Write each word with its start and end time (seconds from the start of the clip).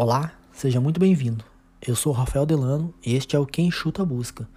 Olá, 0.00 0.30
seja 0.52 0.80
muito 0.80 1.00
bem-vindo. 1.00 1.44
Eu 1.84 1.96
sou 1.96 2.12
Rafael 2.12 2.46
Delano 2.46 2.94
e 3.04 3.16
este 3.16 3.34
é 3.34 3.38
o 3.40 3.44
Quem 3.44 3.68
Chuta 3.68 4.04
Busca, 4.04 4.48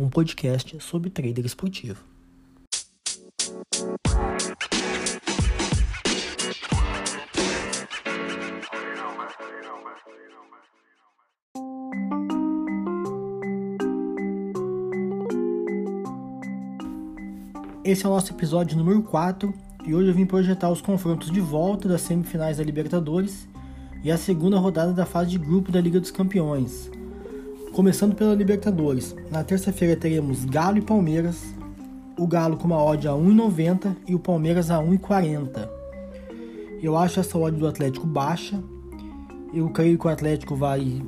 um 0.00 0.08
podcast 0.08 0.80
sobre 0.80 1.10
trader 1.10 1.44
esportivo. 1.44 2.02
Esse 17.84 18.06
é 18.06 18.08
o 18.08 18.12
nosso 18.12 18.32
episódio 18.32 18.78
número 18.78 19.02
4 19.02 19.52
e 19.86 19.94
hoje 19.94 20.08
eu 20.08 20.14
vim 20.14 20.24
projetar 20.24 20.70
os 20.70 20.80
confrontos 20.80 21.30
de 21.30 21.40
volta 21.42 21.86
das 21.86 22.00
semifinais 22.00 22.56
da 22.56 22.64
Libertadores 22.64 23.46
e 24.08 24.10
a 24.10 24.16
segunda 24.16 24.58
rodada 24.58 24.90
da 24.90 25.04
fase 25.04 25.28
de 25.28 25.38
grupo 25.38 25.70
da 25.70 25.78
Liga 25.78 26.00
dos 26.00 26.10
Campeões. 26.10 26.90
Começando 27.74 28.14
pela 28.14 28.34
Libertadores, 28.34 29.14
na 29.30 29.44
terça-feira 29.44 29.94
teremos 29.94 30.46
Galo 30.46 30.78
e 30.78 30.80
Palmeiras, 30.80 31.54
o 32.18 32.26
Galo 32.26 32.56
com 32.56 32.64
uma 32.64 32.82
odd 32.82 33.06
a 33.06 33.10
1,90 33.10 33.94
e 34.06 34.14
o 34.14 34.18
Palmeiras 34.18 34.70
a 34.70 34.78
1,40. 34.78 35.68
Eu 36.82 36.96
acho 36.96 37.20
essa 37.20 37.36
odd 37.36 37.58
do 37.58 37.66
Atlético 37.66 38.06
baixa. 38.06 38.58
Eu 39.52 39.68
creio 39.68 39.98
que 39.98 40.06
o 40.06 40.10
Atlético 40.10 40.56
vai 40.56 41.02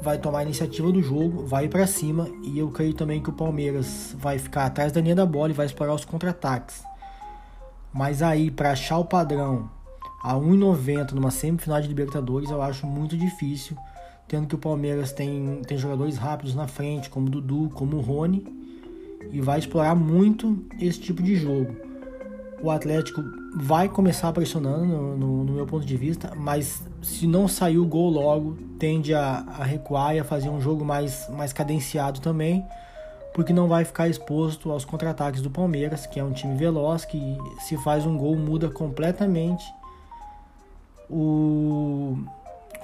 vai 0.00 0.16
tomar 0.16 0.38
a 0.38 0.44
iniciativa 0.44 0.90
do 0.90 1.02
jogo, 1.02 1.44
vai 1.44 1.68
para 1.68 1.86
cima 1.86 2.26
e 2.42 2.58
eu 2.58 2.70
creio 2.70 2.94
também 2.94 3.22
que 3.22 3.28
o 3.28 3.34
Palmeiras 3.34 4.16
vai 4.18 4.38
ficar 4.38 4.64
atrás 4.64 4.92
da 4.92 5.00
linha 5.02 5.14
da 5.14 5.26
bola 5.26 5.50
e 5.50 5.54
vai 5.54 5.66
explorar 5.66 5.92
os 5.92 6.06
contra-ataques. 6.06 6.82
Mas 7.92 8.22
aí 8.22 8.50
para 8.50 8.70
achar 8.70 8.96
o 8.96 9.04
padrão 9.04 9.68
a 10.24 10.34
1,90 10.36 11.12
numa 11.12 11.30
semifinal 11.30 11.82
de 11.82 11.86
Libertadores 11.86 12.50
eu 12.50 12.62
acho 12.62 12.86
muito 12.86 13.14
difícil, 13.14 13.76
tendo 14.26 14.46
que 14.46 14.54
o 14.54 14.58
Palmeiras 14.58 15.12
tem, 15.12 15.60
tem 15.66 15.76
jogadores 15.76 16.16
rápidos 16.16 16.54
na 16.54 16.66
frente, 16.66 17.10
como 17.10 17.26
o 17.26 17.30
Dudu, 17.30 17.70
como 17.74 17.98
o 17.98 18.00
Rony, 18.00 18.42
e 19.30 19.38
vai 19.42 19.58
explorar 19.58 19.94
muito 19.94 20.64
esse 20.80 20.98
tipo 20.98 21.22
de 21.22 21.36
jogo. 21.36 21.76
O 22.62 22.70
Atlético 22.70 23.22
vai 23.54 23.86
começar 23.86 24.32
pressionando, 24.32 24.86
no, 24.86 25.14
no, 25.14 25.44
no 25.44 25.52
meu 25.52 25.66
ponto 25.66 25.84
de 25.84 25.94
vista, 25.94 26.32
mas 26.34 26.82
se 27.02 27.26
não 27.26 27.46
sair 27.46 27.76
o 27.76 27.84
gol 27.84 28.08
logo, 28.08 28.56
tende 28.78 29.12
a, 29.12 29.44
a, 29.46 29.62
recuar 29.62 30.16
e 30.16 30.20
a 30.20 30.24
fazer 30.24 30.48
um 30.48 30.58
jogo 30.58 30.86
mais, 30.86 31.28
mais 31.36 31.52
cadenciado 31.52 32.20
também, 32.20 32.64
porque 33.34 33.52
não 33.52 33.68
vai 33.68 33.84
ficar 33.84 34.08
exposto 34.08 34.72
aos 34.72 34.86
contra-ataques 34.86 35.42
do 35.42 35.50
Palmeiras, 35.50 36.06
que 36.06 36.18
é 36.18 36.24
um 36.24 36.32
time 36.32 36.56
veloz, 36.56 37.04
que 37.04 37.36
se 37.60 37.76
faz 37.76 38.06
um 38.06 38.16
gol 38.16 38.36
muda 38.36 38.70
completamente 38.70 39.62
o, 41.08 42.16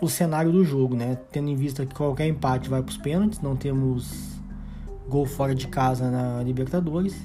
o 0.00 0.08
cenário 0.08 0.52
do 0.52 0.64
jogo, 0.64 0.94
né? 0.94 1.18
Tendo 1.30 1.48
em 1.48 1.56
vista 1.56 1.84
que 1.86 1.94
qualquer 1.94 2.26
empate 2.26 2.68
vai 2.68 2.82
para 2.82 2.90
os 2.90 2.96
pênaltis, 2.96 3.40
não 3.40 3.56
temos 3.56 4.30
gol 5.08 5.26
fora 5.26 5.54
de 5.54 5.66
casa 5.68 6.10
na 6.10 6.42
Libertadores. 6.42 7.16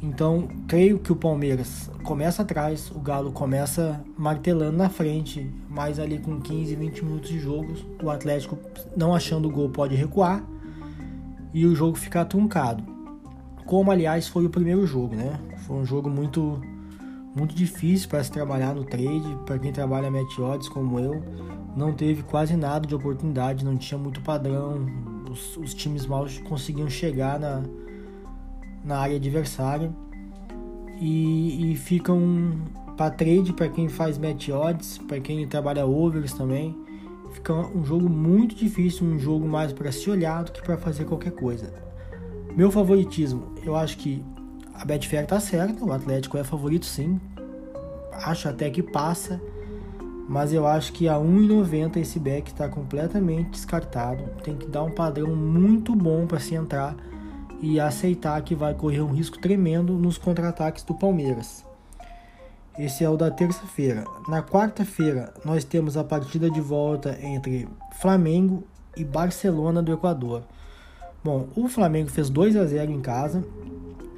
Então, 0.00 0.48
creio 0.68 0.98
que 0.98 1.10
o 1.10 1.16
Palmeiras 1.16 1.90
começa 2.04 2.42
atrás, 2.42 2.90
o 2.90 3.00
Galo 3.00 3.32
começa 3.32 4.00
martelando 4.16 4.76
na 4.76 4.88
frente, 4.88 5.50
mas 5.68 5.98
ali 5.98 6.18
com 6.20 6.40
15, 6.40 6.76
20 6.76 7.04
minutos 7.04 7.30
de 7.30 7.40
jogo, 7.40 7.74
o 8.00 8.08
Atlético, 8.08 8.56
não 8.96 9.12
achando 9.12 9.48
o 9.48 9.50
gol, 9.50 9.70
pode 9.70 9.96
recuar 9.96 10.44
e 11.52 11.66
o 11.66 11.74
jogo 11.74 11.96
ficar 11.96 12.26
truncado. 12.26 12.84
Como, 13.66 13.90
aliás, 13.90 14.28
foi 14.28 14.46
o 14.46 14.50
primeiro 14.50 14.86
jogo, 14.86 15.16
né? 15.16 15.38
Foi 15.66 15.76
um 15.76 15.84
jogo 15.84 16.08
muito, 16.08 16.60
muito 17.38 17.54
difícil 17.54 18.08
para 18.08 18.22
se 18.24 18.30
trabalhar 18.30 18.74
no 18.74 18.84
trade, 18.84 19.38
para 19.46 19.58
quem 19.58 19.72
trabalha 19.72 20.10
match 20.10 20.38
odds 20.38 20.68
como 20.68 20.98
eu. 20.98 21.22
Não 21.76 21.92
teve 21.92 22.22
quase 22.22 22.56
nada 22.56 22.86
de 22.86 22.94
oportunidade, 22.94 23.64
não 23.64 23.76
tinha 23.76 23.98
muito 23.98 24.20
padrão, 24.20 24.86
os, 25.30 25.56
os 25.56 25.74
times 25.74 26.06
mal 26.06 26.26
conseguiam 26.48 26.90
chegar 26.90 27.38
na 27.38 27.62
na 28.84 28.98
área 28.98 29.16
adversária 29.16 29.90
e, 31.00 31.72
e 31.72 31.76
ficam 31.76 32.52
para 32.96 33.10
trade 33.10 33.52
para 33.52 33.68
quem 33.68 33.88
faz 33.88 34.18
match 34.18 34.48
odds, 34.48 34.98
para 34.98 35.20
quem 35.20 35.46
trabalha 35.46 35.86
overs 35.86 36.32
também. 36.32 36.76
Fica 37.32 37.52
um 37.52 37.84
jogo 37.84 38.08
muito 38.08 38.54
difícil, 38.54 39.06
um 39.06 39.18
jogo 39.18 39.46
mais 39.46 39.72
para 39.72 39.92
se 39.92 40.10
olhar 40.10 40.42
do 40.42 40.52
que 40.52 40.62
para 40.62 40.78
fazer 40.78 41.04
qualquer 41.04 41.32
coisa. 41.32 41.72
Meu 42.56 42.70
favoritismo, 42.70 43.54
eu 43.62 43.76
acho 43.76 43.98
que 43.98 44.24
a 44.74 44.84
Betfair 44.84 45.26
tá 45.26 45.38
certa, 45.38 45.84
o 45.84 45.92
Atlético 45.92 46.38
é 46.38 46.42
favorito 46.42 46.86
sim. 46.86 47.20
Acho 48.22 48.48
até 48.48 48.68
que 48.70 48.82
passa, 48.82 49.40
mas 50.28 50.52
eu 50.52 50.66
acho 50.66 50.92
que 50.92 51.08
a 51.08 51.14
1,90 51.14 51.96
esse 51.96 52.18
back 52.18 52.50
está 52.50 52.68
completamente 52.68 53.50
descartado. 53.50 54.24
Tem 54.42 54.56
que 54.56 54.66
dar 54.66 54.82
um 54.82 54.90
padrão 54.90 55.34
muito 55.34 55.94
bom 55.94 56.26
para 56.26 56.38
se 56.38 56.54
entrar 56.54 56.94
e 57.60 57.80
aceitar 57.80 58.40
que 58.42 58.54
vai 58.54 58.74
correr 58.74 59.00
um 59.00 59.12
risco 59.12 59.38
tremendo 59.38 59.94
nos 59.94 60.18
contra-ataques 60.18 60.84
do 60.84 60.94
Palmeiras. 60.94 61.64
Esse 62.78 63.02
é 63.02 63.10
o 63.10 63.16
da 63.16 63.30
terça-feira. 63.30 64.04
Na 64.28 64.40
quarta-feira, 64.40 65.34
nós 65.44 65.64
temos 65.64 65.96
a 65.96 66.04
partida 66.04 66.48
de 66.48 66.60
volta 66.60 67.18
entre 67.20 67.68
Flamengo 68.00 68.62
e 68.96 69.04
Barcelona 69.04 69.82
do 69.82 69.92
Equador. 69.92 70.44
Bom, 71.28 71.46
o 71.54 71.68
Flamengo 71.68 72.08
fez 72.08 72.30
2 72.30 72.56
a 72.56 72.64
0 72.64 72.90
em 72.90 73.02
casa, 73.02 73.44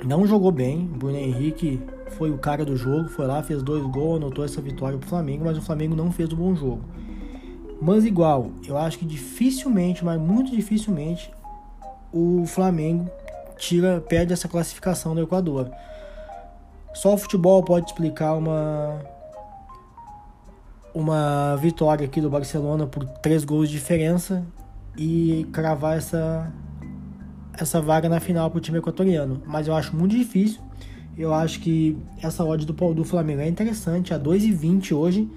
não 0.05 0.25
jogou 0.25 0.53
bem. 0.53 0.87
Bruno 0.87 1.17
Henrique 1.17 1.83
foi 2.11 2.31
o 2.31 2.39
cara 2.39 2.65
do 2.65 2.77
jogo, 2.77 3.09
foi 3.09 3.27
lá, 3.27 3.43
fez 3.43 3.65
dois 3.65 3.83
gols, 3.83 4.19
anotou 4.19 4.45
essa 4.45 4.61
vitória 4.61 4.97
para 4.97 5.07
o 5.07 5.09
Flamengo, 5.09 5.45
mas 5.45 5.59
o 5.59 5.61
Flamengo 5.61 5.97
não 5.97 6.13
fez 6.13 6.33
um 6.33 6.37
bom 6.37 6.55
jogo. 6.55 6.85
Mas 7.83 8.05
igual, 8.05 8.53
eu 8.65 8.79
acho 8.79 8.97
que 8.97 9.05
dificilmente, 9.05 10.05
mas 10.05 10.21
muito 10.21 10.53
dificilmente, 10.53 11.33
o 12.13 12.45
Flamengo 12.47 13.11
tira, 13.57 14.01
perde 14.01 14.33
essa 14.33 14.47
classificação 14.47 15.13
do 15.13 15.21
Equador. 15.21 15.69
Só 16.95 17.15
o 17.15 17.19
futebol 17.19 17.61
pode 17.65 17.87
explicar 17.87 18.35
uma 18.35 19.01
uma 20.95 21.57
vitória 21.57 22.07
aqui 22.07 22.21
do 22.21 22.31
Barcelona 22.31 22.87
por 22.87 23.05
três 23.05 23.45
gols 23.45 23.69
de 23.69 23.75
diferença 23.75 24.45
e 24.97 25.45
cravar 25.53 25.97
essa 25.97 26.53
essa 27.59 27.81
vaga 27.81 28.09
na 28.09 28.21
final 28.21 28.51
para 28.51 28.59
o 28.59 28.61
time 28.61 28.79
equatoriano. 28.79 29.43
Mas 29.47 29.67
eu 29.67 29.75
acho 29.75 29.95
muito 29.97 30.17
difícil. 30.17 30.61
Eu 31.17 31.35
acho 31.35 31.61
que 31.61 31.99
essa 32.23 32.45
odd 32.45 32.65
do, 32.65 32.73
do 32.95 33.05
Flamengo 33.05 33.41
é 33.41 33.49
interessante, 33.49 34.15
a 34.15 34.19
2,20 34.19 34.93
hoje 34.97 35.29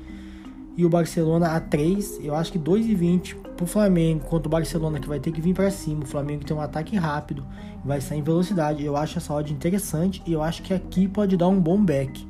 e 0.78 0.86
o 0.86 0.90
Barcelona 0.90 1.48
a 1.48 1.60
3. 1.60 2.20
Eu 2.24 2.36
acho 2.36 2.52
que 2.52 2.60
2,20 2.60 3.36
pro 3.58 3.66
Flamengo 3.66 4.24
contra 4.26 4.48
o 4.48 4.52
Barcelona 4.52 5.00
que 5.00 5.08
vai 5.08 5.20
ter 5.20 5.32
que 5.32 5.42
vir 5.42 5.54
para 5.54 5.70
cima. 5.70 6.04
O 6.04 6.08
Flamengo 6.08 6.46
tem 6.46 6.56
um 6.56 6.62
ataque 6.62 6.96
rápido, 6.96 7.46
vai 7.84 8.02
sair 8.02 8.20
em 8.20 8.24
velocidade. 8.24 8.84
Eu 8.84 8.96
acho 8.96 9.18
essa 9.18 9.34
odd 9.34 9.52
interessante 9.52 10.22
e 10.26 10.34
eu 10.34 10.42
acho 10.42 10.62
que 10.64 10.74
aqui 10.74 11.08
pode 11.08 11.36
dar 11.38 11.48
um 11.48 11.60
bom 11.60 11.84
back. 11.84 12.26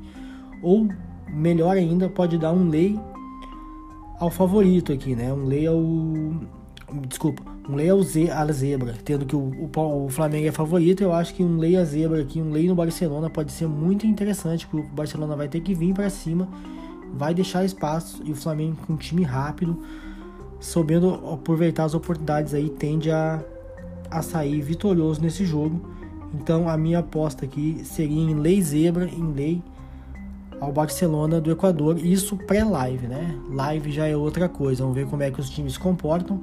Ou 0.62 0.88
melhor 1.30 1.76
ainda, 1.76 2.10
pode 2.10 2.38
dar 2.38 2.54
um 2.54 2.70
lay 2.70 3.00
ao 4.20 4.30
favorito 4.30 4.92
aqui, 4.92 5.16
né? 5.16 5.34
Um 5.34 5.46
lay 5.46 5.68
ao 5.68 5.82
desculpa, 7.32 7.44
um 7.70 7.92
ao 7.92 8.04
Z, 8.04 8.30
a 8.30 8.46
zebra, 8.52 8.94
tendo 9.06 9.26
que 9.26 9.36
o, 9.36 9.40
o, 9.40 10.06
o, 10.06 10.10
Flamengo 10.10 10.48
é 10.48 10.52
favorito, 10.52 11.02
eu 11.02 11.14
acho 11.14 11.34
que 11.34 11.44
um 11.44 11.58
lay 11.58 11.78
a 11.78 11.86
zebra 11.86 12.22
aqui, 12.22 12.42
um 12.42 12.52
lay 12.52 12.68
no 12.68 12.76
Barcelona 12.76 13.30
pode 13.30 13.52
ser 13.52 13.68
muito 13.68 14.06
interessante, 14.06 14.68
porque 14.68 14.86
o 14.86 14.90
Barcelona 14.94 15.36
vai 15.36 15.48
ter 15.48 15.62
que 15.62 15.74
vir 15.74 15.94
para 15.94 16.10
cima 16.10 16.48
vai 17.14 17.34
deixar 17.34 17.64
espaço 17.64 18.22
e 18.26 18.32
o 18.32 18.36
Flamengo 18.36 18.76
com 18.88 18.94
um 18.94 18.98
time 18.98 19.24
rápido, 19.24 19.78
sabendo 20.60 21.14
aproveitar 21.32 21.84
as 21.84 21.94
oportunidades 21.94 22.54
aí, 22.54 22.70
tende 22.70 23.12
a, 23.12 23.44
a 24.10 24.22
sair 24.22 24.62
vitorioso 24.62 25.22
nesse 25.22 25.46
jogo. 25.46 25.80
Então 26.34 26.68
a 26.68 26.76
minha 26.76 27.00
aposta 27.00 27.46
aqui 27.46 27.82
seria 27.84 28.20
em 28.20 28.34
lei 28.34 28.62
zebra, 28.62 29.06
em 29.06 29.32
lei 29.32 29.62
ao 30.60 30.72
Barcelona 30.72 31.40
do 31.40 31.52
Equador, 31.52 32.04
isso 32.04 32.36
pré-live, 32.38 33.08
né? 33.08 33.38
Live 33.52 33.92
já 33.92 34.08
é 34.08 34.16
outra 34.16 34.50
coisa, 34.50 34.82
vamos 34.82 34.96
ver 34.96 35.06
como 35.06 35.22
é 35.22 35.30
que 35.30 35.40
os 35.40 35.50
times 35.50 35.78
comportam. 35.78 36.42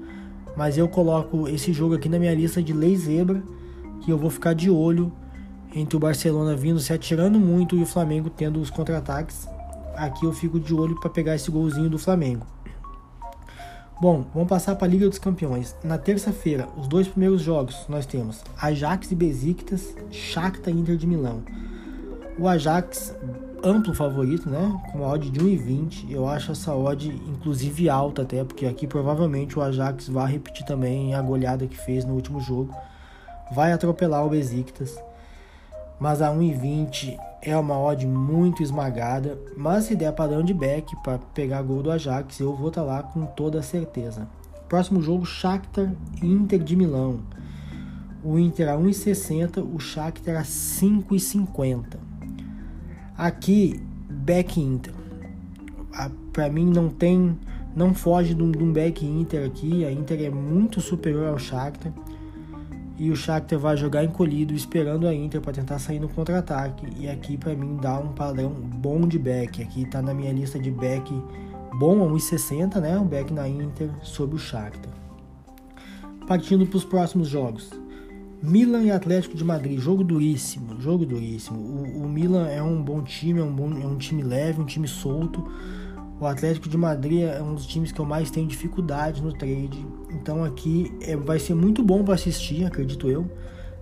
Mas 0.57 0.77
eu 0.77 0.89
coloco 0.89 1.49
esse 1.49 1.73
jogo 1.73 1.95
aqui 1.95 2.09
na 2.09 2.19
minha 2.19 2.35
lista 2.35 2.63
de 2.63 2.73
lei 2.73 2.97
zebra, 2.97 3.43
que 4.03 4.11
eu 4.11 4.19
vou 4.19 4.31
ficar 4.31 4.55
de 4.55 4.71
olho 4.71 5.13
entre 5.75 5.97
o 5.97 6.01
Barcelona 6.01 6.57
vindo 6.57 6.81
se 6.81 6.93
atirando 6.93 7.39
muito 7.39 7.77
e 7.77 7.83
o 7.83 7.87
Flamengo 7.87 8.29
tendo 8.29 8.61
os 8.61 8.71
contra-ataques 8.71 9.47
aqui 10.01 10.25
eu 10.25 10.33
fico 10.33 10.59
de 10.59 10.75
olho 10.75 10.99
para 10.99 11.11
pegar 11.11 11.35
esse 11.35 11.51
golzinho 11.51 11.91
do 11.91 11.99
Flamengo. 11.99 12.47
Bom, 14.01 14.25
vamos 14.33 14.49
passar 14.49 14.75
para 14.77 14.87
a 14.87 14.91
Liga 14.91 15.07
dos 15.07 15.19
Campeões. 15.19 15.77
Na 15.85 15.99
terça-feira, 15.99 16.67
os 16.79 16.89
dois 16.89 17.07
primeiros 17.07 17.43
jogos 17.43 17.85
nós 17.87 18.07
temos 18.07 18.43
Ajax 18.59 19.13
e 19.13 19.15
Besiktas, 19.15 19.95
Shakhtar 20.11 20.73
e 20.73 20.79
Inter 20.79 20.97
de 20.97 21.07
Milão. 21.07 21.43
O 22.39 22.49
Ajax 22.49 23.15
amplo 23.63 23.95
favorito, 23.95 24.49
né? 24.49 24.81
Com 24.93 25.05
a 25.05 25.09
odd 25.09 25.31
de 25.31 25.41
1,20. 25.41 26.11
Eu 26.11 26.29
acho 26.29 26.53
essa 26.53 26.75
odd 26.75 27.09
inclusive 27.09 27.89
alta 27.89 28.23
até, 28.23 28.45
porque 28.45 28.67
aqui 28.67 28.87
provavelmente 28.87 29.59
o 29.59 29.63
Ajax 29.63 30.09
vai 30.09 30.33
repetir 30.33 30.67
também 30.67 31.15
a 31.15 31.23
goleada 31.23 31.67
que 31.67 31.77
fez 31.77 32.05
no 32.05 32.15
último 32.15 32.41
jogo. 32.41 32.75
Vai 33.53 33.73
atropelar 33.73 34.25
o 34.25 34.31
Besiktas. 34.31 34.99
mas 35.99 36.23
a 36.23 36.31
1,20 36.31 37.19
é 37.43 37.57
uma 37.57 37.79
odd 37.79 38.07
muito 38.07 38.63
esmagada. 38.63 39.39
Mas 39.57 39.85
se 39.85 39.95
der 39.95 40.13
padrão 40.13 40.43
de 40.43 40.55
back 40.55 40.95
para 41.03 41.19
pegar 41.19 41.63
gol 41.63 41.83
do 41.83 41.91
Ajax, 41.91 42.41
eu 42.41 42.55
vou 42.55 42.69
estar 42.69 42.83
tá 42.83 42.87
lá 42.87 43.03
com 43.03 43.27
toda 43.27 43.63
certeza. 43.63 44.29
Próximo 44.69 45.03
jogo, 45.03 45.27
Shakhtar 45.27 45.93
Inter 46.23 46.61
de 46.61 46.77
Milão. 46.77 47.21
O 48.23 48.39
Inter 48.39 48.69
a 48.69 48.77
1,60, 48.77 49.63
o 49.63 49.79
Shakhtar 49.81 50.37
a 50.37 50.43
5,50. 50.43 52.10
Aqui, 53.21 53.79
back 54.09 54.59
Inter. 54.59 54.95
Para 56.33 56.49
mim 56.49 56.65
não 56.65 56.89
tem, 56.89 57.39
não 57.77 57.93
foge 57.93 58.33
de 58.33 58.43
um 58.43 58.73
back 58.73 59.05
Inter 59.05 59.45
aqui. 59.45 59.85
A 59.85 59.93
Inter 59.93 60.23
é 60.23 60.31
muito 60.31 60.81
superior 60.81 61.27
ao 61.29 61.39
Shakhtar. 61.39 61.93
E 62.97 63.11
o 63.11 63.17
Shakhtar 63.17 63.59
vai 63.59 63.77
jogar 63.77 64.05
encolhido 64.05 64.55
esperando 64.55 65.07
a 65.07 65.15
Inter 65.15 65.39
para 65.43 65.53
tentar 65.53 65.79
sair 65.79 66.01
no 66.01 66.09
contra-ataque. 66.09 66.87
E 66.99 67.11
aqui 67.11 67.37
para 67.37 67.55
mim 67.55 67.77
dá 67.77 67.99
um 67.99 68.15
padrão 68.15 68.55
bom 68.55 69.07
de 69.07 69.19
back. 69.19 69.63
Aqui 69.63 69.85
tá 69.85 70.01
na 70.01 70.15
minha 70.15 70.33
lista 70.33 70.59
de 70.59 70.71
back 70.71 71.13
bom 71.75 72.03
a 72.03 72.11
1,60 72.11 72.81
né? 72.81 72.99
Um 72.99 73.07
back 73.07 73.31
na 73.35 73.47
Inter 73.47 73.91
sobre 74.03 74.37
o 74.37 74.39
Shakhtar. 74.39 74.95
Partindo 76.27 76.67
para 76.67 76.79
os 76.79 76.87
próximos 76.87 77.29
jogos 77.29 77.71
Milan 78.43 78.85
e 78.85 78.91
Atlético 78.91 79.37
de 79.37 79.45
Madrid 79.45 79.79
jogo 79.79 80.03
duríssimo 80.03 80.81
jogo 80.81 81.05
duríssimo 81.05 81.59
o, 81.59 82.05
o 82.05 82.09
Milan 82.09 82.47
é 82.49 82.63
um 82.63 82.83
bom 82.83 83.03
time 83.03 83.41
é 83.41 83.43
um, 83.43 83.53
bom, 83.53 83.73
é 83.73 83.87
um 83.87 83.99
time 83.99 84.23
leve 84.23 84.61
um 84.61 84.65
time 84.65 84.89
solto 84.89 85.45
o 86.21 86.27
Atlético 86.27 86.69
de 86.69 86.77
Madrid 86.77 87.23
é 87.23 87.43
um 87.43 87.55
dos 87.55 87.67
times 87.67 87.91
que 87.91 87.99
eu 87.99 88.05
mais 88.05 88.31
tenho 88.31 88.47
dificuldade 88.47 89.23
no 89.23 89.33
trade. 89.33 89.87
Então 90.11 90.45
aqui 90.45 90.93
é, 91.01 91.17
vai 91.17 91.39
ser 91.39 91.55
muito 91.55 91.83
bom 91.83 92.05
para 92.05 92.13
assistir, 92.13 92.63
acredito 92.63 93.09
eu. 93.09 93.27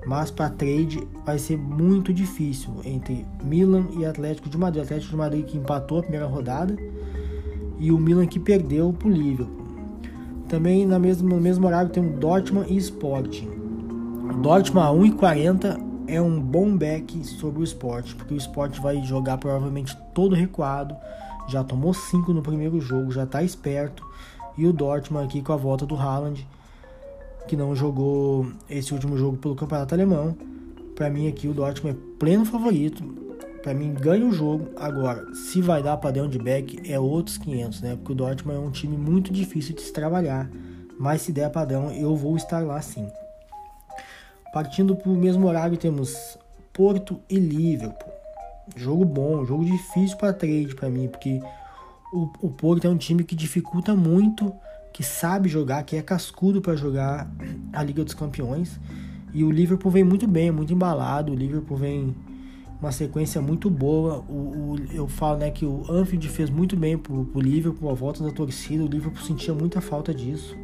Mas 0.06 0.31
para 0.31 0.49
trade 0.49 1.02
vai 1.26 1.37
ser 1.37 1.58
muito 1.58 2.14
difícil 2.14 2.72
entre 2.84 3.26
Milan 3.43 3.88
e 3.99 4.06
Atlético 4.06 4.49
de 4.49 4.56
Madrid. 4.56 4.84
Atlético 4.84 5.10
de 5.10 5.16
Madrid 5.16 5.44
que 5.46 5.58
empatou 5.58 5.99
a 5.99 6.02
primeira 6.02 6.26
rodada 6.26 6.76
e 7.76 7.90
o 7.90 7.99
Milan 7.99 8.28
que 8.28 8.38
perdeu 8.38 8.93
para 8.93 9.08
o 9.08 9.10
Liverpool. 9.10 9.66
Também 10.49 10.87
na 10.87 10.99
mesma, 11.00 11.28
no 11.28 11.40
mesmo 11.40 11.66
horário 11.66 11.90
tem 11.90 12.06
o 12.06 12.16
Dortmund 12.16 12.72
e 12.72 12.76
Sporting. 12.76 13.50
Dortmund 14.36 14.86
a 14.86 14.90
1,40 14.90 15.80
é 16.06 16.20
um 16.20 16.40
bom 16.40 16.76
back 16.76 17.25
sobre 17.25 17.60
o 17.60 17.64
Sport, 17.64 18.14
porque 18.14 18.34
o 18.34 18.36
Sport 18.36 18.78
vai 18.78 19.02
jogar 19.02 19.38
provavelmente 19.38 19.96
todo 20.14 20.34
recuado 20.34 20.96
já 21.48 21.64
tomou 21.64 21.94
5 21.94 22.32
no 22.32 22.42
primeiro 22.42 22.78
jogo, 22.80 23.10
já 23.10 23.25
está 23.25 23.42
esperto. 23.42 24.06
E 24.56 24.66
o 24.66 24.72
Dortmund 24.72 25.25
aqui 25.25 25.40
com 25.40 25.52
a 25.52 25.56
volta 25.56 25.86
do 25.86 25.96
Haaland, 25.96 26.46
que 27.46 27.56
não 27.56 27.75
jogou 27.75 28.46
esse 28.69 28.92
último 28.92 29.16
jogo 29.16 29.38
pelo 29.38 29.56
Campeonato 29.56 29.94
Alemão. 29.94 30.36
Para 30.94 31.08
mim 31.08 31.26
aqui 31.26 31.48
o 31.48 31.54
Dortmund 31.54 31.96
é 31.96 32.19
pleno 32.19 32.44
favorito. 32.44 33.02
Para 33.62 33.72
mim 33.72 33.94
ganha 33.94 34.26
o 34.26 34.32
jogo. 34.32 34.69
Agora, 34.76 35.24
se 35.34 35.62
vai 35.62 35.82
dar 35.82 35.96
padrão 35.96 36.28
de 36.28 36.38
back 36.38 36.81
é 36.90 37.00
outros 37.00 37.38
500, 37.38 37.81
né? 37.81 37.96
Porque 37.96 38.12
o 38.12 38.14
Dortmund 38.14 38.58
é 38.58 38.60
um 38.60 38.70
time 38.70 38.96
muito 38.96 39.32
difícil 39.32 39.74
de 39.74 39.82
se 39.82 39.92
trabalhar. 39.92 40.50
Mas 40.98 41.22
se 41.22 41.32
der 41.32 41.50
padrão, 41.50 41.90
eu 41.92 42.14
vou 42.14 42.36
estar 42.36 42.60
lá 42.64 42.81
sim. 42.82 43.08
Partindo 44.52 44.96
para 44.96 45.10
o 45.10 45.16
mesmo 45.16 45.46
horário, 45.46 45.76
temos 45.76 46.38
Porto 46.72 47.20
e 47.28 47.38
Liverpool. 47.38 48.12
Jogo 48.76 49.04
bom, 49.04 49.44
jogo 49.44 49.64
difícil 49.64 50.16
para 50.16 50.32
trade 50.32 50.74
para 50.74 50.88
mim, 50.88 51.08
porque 51.08 51.40
o, 52.12 52.30
o 52.40 52.50
Porto 52.50 52.86
é 52.86 52.90
um 52.90 52.96
time 52.96 53.24
que 53.24 53.34
dificulta 53.34 53.94
muito, 53.94 54.52
que 54.92 55.02
sabe 55.02 55.48
jogar, 55.48 55.82
que 55.82 55.96
é 55.96 56.02
cascudo 56.02 56.60
para 56.60 56.76
jogar 56.76 57.30
a 57.72 57.82
Liga 57.82 58.04
dos 58.04 58.14
Campeões. 58.14 58.78
E 59.32 59.44
o 59.44 59.50
Liverpool 59.50 59.90
vem 59.90 60.04
muito 60.04 60.26
bem, 60.26 60.50
muito 60.50 60.72
embalado. 60.72 61.32
O 61.32 61.34
Liverpool 61.34 61.76
vem 61.76 62.14
uma 62.80 62.92
sequência 62.92 63.40
muito 63.40 63.68
boa. 63.68 64.24
O, 64.28 64.32
o, 64.32 64.76
eu 64.92 65.06
falo 65.06 65.38
né, 65.38 65.50
que 65.50 65.66
o 65.66 65.84
Anfield 65.90 66.28
fez 66.28 66.48
muito 66.48 66.76
bem 66.76 66.96
pro, 66.96 67.24
pro 67.26 67.40
Liverpool, 67.40 67.90
a 67.90 67.94
volta 67.94 68.24
da 68.24 68.30
torcida. 68.30 68.82
O 68.82 68.88
Liverpool 68.88 69.22
sentia 69.22 69.52
muita 69.52 69.80
falta 69.80 70.14
disso. 70.14 70.56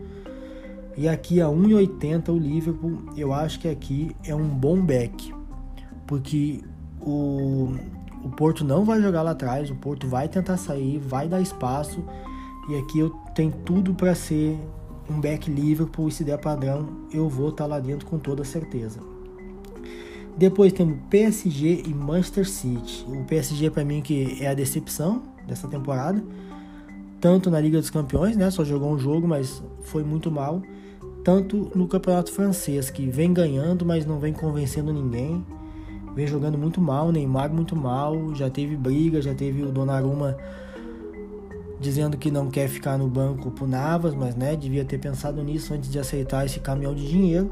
E 0.97 1.09
aqui 1.09 1.41
a 1.41 1.47
1,80 1.47 2.29
o 2.29 2.39
Liverpool, 2.39 2.99
eu 3.17 3.33
acho 3.33 3.59
que 3.59 3.69
aqui 3.69 4.15
é 4.25 4.35
um 4.35 4.49
bom 4.49 4.81
back. 4.81 5.35
Porque 6.07 6.61
o, 7.01 7.75
o 8.23 8.29
Porto 8.31 8.65
não 8.65 8.85
vai 8.85 9.01
jogar 9.03 9.23
lá 9.23 9.33
atrás, 9.33 9.71
o 9.71 9.75
Porto 9.75 10.07
vai 10.07 10.29
tentar 10.29 10.57
sair, 10.57 10.99
vai 10.99 11.29
dar 11.29 11.41
espaço. 11.41 12.05
E 12.69 12.77
aqui 12.77 12.99
eu 13.01 13.11
tenho 13.35 13.53
tudo 13.65 13.95
para 13.95 14.15
ser 14.15 14.59
um 15.11 15.21
back 15.21 15.51
Liverpool 15.51 16.09
e 16.09 16.13
se 16.13 16.25
der 16.25 16.39
padrão, 16.39 16.89
eu 17.13 17.29
vou 17.29 17.51
estar 17.51 17.65
tá 17.65 17.69
lá 17.69 17.81
dentro 17.81 18.07
com 18.07 18.19
toda 18.19 18.45
certeza. 18.45 19.01
Depois 20.37 20.73
temos 20.73 20.99
PSG 21.11 21.85
e 21.87 21.95
Manchester 21.95 22.49
City. 22.49 23.05
O 23.09 23.25
PSG 23.25 23.71
para 23.71 23.85
mim 23.85 24.01
que 24.01 24.39
é 24.41 24.49
a 24.49 24.55
decepção 24.55 25.23
dessa 25.47 25.69
temporada, 25.69 26.25
tanto 27.21 27.51
na 27.51 27.61
Liga 27.61 27.79
dos 27.79 27.91
Campeões, 27.91 28.37
né, 28.37 28.51
só 28.51 28.65
jogou 28.65 28.93
um 28.93 28.99
jogo, 28.99 29.29
mas 29.29 29.63
foi 29.83 30.03
muito 30.03 30.31
mal, 30.31 30.63
tanto 31.25 31.73
no 31.75 31.89
Campeonato 31.89 32.31
Francês, 32.31 32.91
que 32.91 33.09
vem 33.09 33.33
ganhando, 33.33 33.85
mas 33.85 34.05
não 34.05 34.21
vem 34.21 34.33
convencendo 34.33 34.93
ninguém 34.93 35.45
vem 36.15 36.27
jogando 36.27 36.57
muito 36.57 36.81
mal, 36.81 37.11
Neymar 37.11 37.53
muito 37.53 37.75
mal, 37.75 38.35
já 38.35 38.49
teve 38.49 38.77
briga, 38.77 39.21
já 39.21 39.35
teve 39.35 39.63
o 39.63 39.73
Donnarumma 39.73 40.37
dizendo 41.81 42.17
que 42.17 42.31
não 42.31 42.49
quer 42.49 42.69
ficar 42.69 42.97
no 42.97 43.09
banco 43.09 43.51
pro 43.51 43.67
Navas, 43.67 44.15
mas 44.15 44.35
né, 44.37 44.57
devia 44.57 44.85
ter 44.85 44.99
pensado 44.99 45.43
nisso 45.43 45.75
antes 45.75 45.91
de 45.91 45.99
aceitar 45.99 46.47
esse 46.47 46.61
caminhão 46.61 46.95
de 46.95 47.07
dinheiro. 47.07 47.51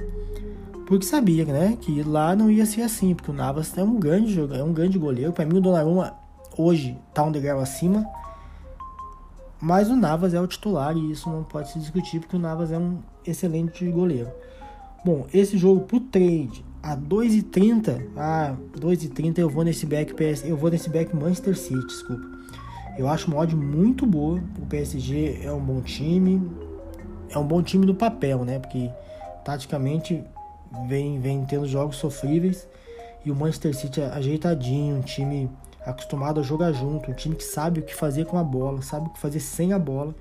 Porque 0.87 1.05
sabia, 1.05 1.45
né, 1.45 1.77
que 1.81 2.03
lá 2.03 2.37
não 2.37 2.51
ia 2.51 2.65
ser 2.65 2.83
assim, 2.83 3.15
porque 3.15 3.31
o 3.31 3.35
Navas 3.35 3.77
é 3.77 3.83
um 3.83 3.99
grande 3.99 4.33
jogador, 4.33 4.61
é 4.61 4.65
um 4.65 4.73
grande 4.73 4.99
goleiro. 4.99 5.33
Para 5.33 5.45
mim 5.45 5.59
o 5.59 5.61
Donnarumma 5.61 6.15
hoje 6.57 6.97
tá 7.13 7.25
um 7.25 7.33
degrau 7.33 7.61
acima, 7.61 8.07
mas 9.63 9.89
o 9.89 9.95
Navas 9.95 10.35
é 10.35 10.41
o 10.41 10.47
titular 10.49 10.97
e 10.97 11.13
isso 11.13 11.31
não 11.31 11.45
pode 11.45 11.71
se 11.71 11.79
discutir 11.79 12.19
porque 12.19 12.35
o 12.35 12.39
Navas 12.39 12.73
é 12.73 12.77
um 12.77 12.99
excelente 13.25 13.89
goleiro. 13.93 14.29
Bom, 15.05 15.25
esse 15.33 15.57
jogo 15.57 15.83
pro 15.83 16.01
trade 16.01 16.65
a 16.83 16.97
2,30. 16.97 18.09
Ah, 18.17 18.57
2,30 18.77 19.39
eu 19.39 19.49
vou 19.49 19.63
nesse 19.63 19.87
back 19.87 20.15
PS, 20.15 20.45
eu 20.45 20.57
vou 20.57 20.69
nesse 20.69 20.91
back 20.91 21.15
Manchester 21.15 21.57
City, 21.57 21.87
desculpa. 21.87 22.27
Eu 22.99 23.07
acho 23.07 23.29
uma 23.29 23.39
odd 23.39 23.55
muito 23.55 24.05
boa. 24.05 24.43
O 24.61 24.67
PSG 24.67 25.43
é 25.45 25.53
um 25.53 25.61
bom 25.61 25.81
time. 25.81 26.43
É 27.31 27.39
um 27.39 27.47
bom 27.47 27.63
time 27.63 27.87
no 27.87 27.95
papel, 27.95 28.45
né? 28.45 28.59
Porque 28.59 28.91
taticamente 29.45 30.25
vem, 30.89 31.21
vem 31.21 31.45
tendo 31.45 31.69
jogos 31.69 31.99
sofríveis. 31.99 32.67
E 33.25 33.31
o 33.31 33.37
Manchester 33.37 33.77
City 33.77 34.01
é 34.01 34.07
ajeitadinho, 34.07 34.97
um 34.97 35.03
time 35.03 35.49
acostumado 35.85 36.41
a 36.41 36.43
jogar 36.43 36.73
junto, 36.73 37.11
um 37.11 37.15
time 37.15 37.35
que 37.35 37.45
sabe 37.45 37.81
o 37.81 37.83
que 37.83 37.95
fazer 37.95 38.27
com 38.27 38.39
a 38.39 38.45
bola, 38.45 38.83
sabe 38.83 39.07
o 39.07 39.11
que 39.11 39.19
fazer 39.19 39.41
sem 39.41 39.73
a 39.73 39.79
bola. 39.79 40.15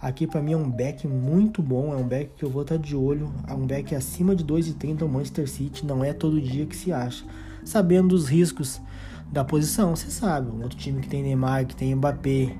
Aqui 0.00 0.26
para 0.26 0.42
mim 0.42 0.52
é 0.52 0.56
um 0.56 0.70
back 0.70 1.06
muito 1.06 1.62
bom, 1.62 1.92
é 1.92 1.96
um 1.96 2.06
back 2.06 2.32
que 2.36 2.44
eu 2.44 2.50
vou 2.50 2.62
estar 2.62 2.76
de 2.76 2.94
olho, 2.94 3.32
é 3.48 3.54
um 3.54 3.66
back 3.66 3.94
acima 3.94 4.36
de 4.36 4.44
2,30 4.44 5.02
o 5.02 5.08
Manchester 5.08 5.48
City, 5.48 5.86
não 5.86 6.04
é 6.04 6.12
todo 6.12 6.40
dia 6.40 6.66
que 6.66 6.76
se 6.76 6.92
acha. 6.92 7.24
Sabendo 7.64 8.08
dos 8.08 8.28
riscos 8.28 8.80
da 9.32 9.42
posição, 9.44 9.96
você 9.96 10.10
sabe, 10.10 10.50
um 10.50 10.62
outro 10.62 10.76
time 10.76 11.00
que 11.00 11.08
tem 11.08 11.22
Neymar, 11.22 11.66
que 11.66 11.74
tem 11.74 11.94
Mbappé, 11.94 12.54